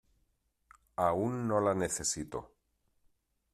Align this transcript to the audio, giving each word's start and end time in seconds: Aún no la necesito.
Aún 1.09 1.47
no 1.47 1.61
la 1.61 1.75
necesito. 1.75 2.41